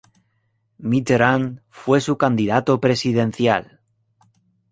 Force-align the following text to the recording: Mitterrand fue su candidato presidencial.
Mitterrand 0.79 1.61
fue 1.69 2.01
su 2.01 2.17
candidato 2.17 2.79
presidencial. 2.81 3.81